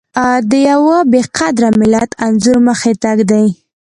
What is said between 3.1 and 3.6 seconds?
ږدي.